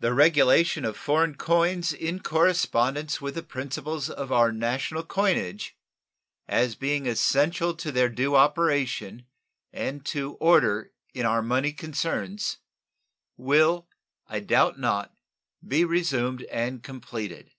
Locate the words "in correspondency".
1.92-3.18